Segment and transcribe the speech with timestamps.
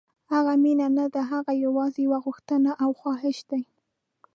[0.33, 3.61] هغه مینه نه ده، هغه یوازې یو غوښتنه او خواهش دی.